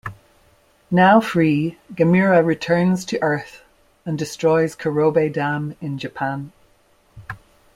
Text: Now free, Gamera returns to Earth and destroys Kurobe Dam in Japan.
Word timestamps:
Now 0.89 1.19
free, 1.21 1.77
Gamera 1.93 2.43
returns 2.43 3.05
to 3.05 3.21
Earth 3.21 3.61
and 4.03 4.17
destroys 4.17 4.75
Kurobe 4.75 5.31
Dam 5.31 5.75
in 5.79 5.99
Japan. 5.99 6.53